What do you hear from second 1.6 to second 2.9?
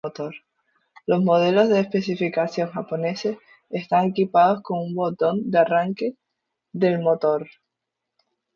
de especificación